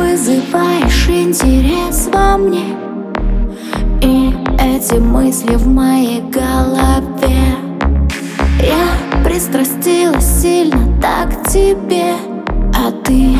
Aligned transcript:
вызываешь 0.00 1.08
интерес 1.08 2.08
во 2.12 2.38
мне. 2.38 2.76
И 4.00 4.34
эти 4.58 4.94
мысли 4.94 5.54
в 5.56 5.66
моей 5.66 6.22
голове. 6.22 7.56
Я 8.60 9.24
пристрастилась 9.24 10.42
сильно 10.42 10.78
так 11.00 11.42
к 11.42 11.48
тебе. 11.48 12.14
А 12.74 12.90
ты? 13.04 13.36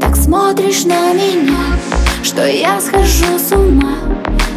Так 0.00 0.14
смотришь 0.16 0.84
на 0.84 1.14
меня 1.14 1.78
Что 2.22 2.46
я 2.46 2.80
схожу 2.80 3.38
с 3.38 3.52
ума. 3.52 3.96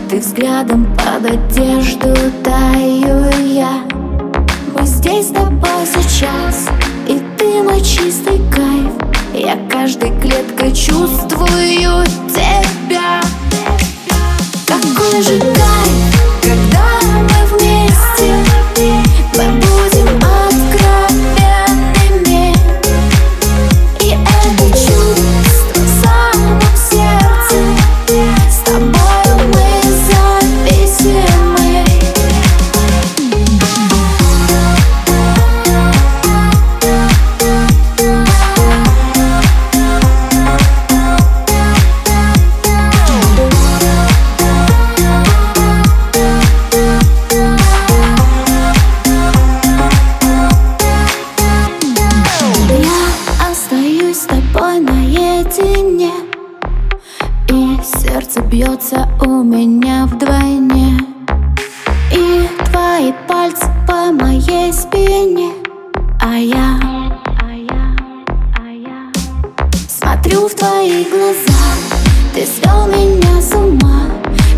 Ты 0.10 0.20
взглядом 0.20 0.86
под 0.98 1.32
одежду 1.32 2.14
таю 2.44 3.30
я. 3.48 3.84
Мы 4.78 4.86
здесь 4.86 5.28
с 5.28 5.32
тобой 5.32 5.86
сейчас 5.86 6.68
И 7.08 7.22
ты 7.38 7.64
мой 7.64 7.82
чистый 7.82 8.42
кайф 8.54 8.81
чувствую 10.74 12.04
тебя. 12.30 13.22
Какой 14.66 15.22
же 15.22 15.51
бьется 58.52 59.08
у 59.22 59.44
меня 59.44 60.06
вдвойне. 60.06 61.00
И 62.12 62.50
твои 62.66 63.14
пальцы 63.26 63.66
по 63.88 64.12
моей 64.12 64.74
спине. 64.74 65.54
А 66.20 66.36
я, 66.36 66.78
а 67.42 67.54
я, 67.54 67.96
а 68.58 68.70
я 68.70 69.12
Смотрю 69.88 70.50
в 70.50 70.54
твои 70.54 71.06
глаза. 71.06 71.64
Ты 72.34 72.46
свел 72.46 72.88
меня 72.88 73.42
с 73.42 73.54
ума. 73.56 74.08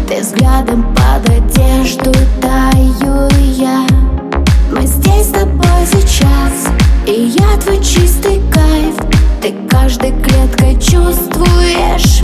Ты 0.09 0.21
взглядом 0.21 0.83
под 0.95 1.29
одежду 1.29 2.11
таю 2.41 3.29
я. 3.53 3.85
Мы 4.71 4.87
здесь 4.87 5.27
с 5.27 5.33
тобой 5.33 5.85
сейчас. 5.85 6.67
И 7.05 7.31
я 7.37 7.57
твой 7.57 7.77
чистый 7.77 8.41
кайф. 8.51 8.95
Ты 9.39 9.53
каждой 9.69 10.13
клеткой 10.23 10.73
чувствуешь 10.79 12.23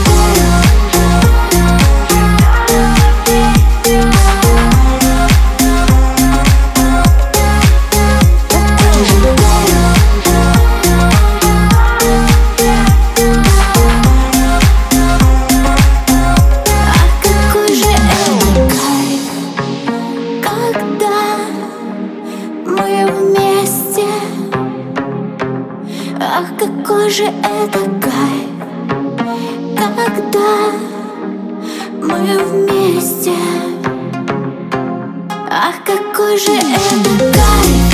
же 27.11 27.25
это 27.25 27.79
кайф, 27.99 28.47
когда 29.75 30.51
мы 32.01 32.37
вместе? 32.45 33.33
Ах, 35.49 35.75
какой 35.85 36.37
же 36.37 36.53
это 36.53 37.33
кайф, 37.33 37.90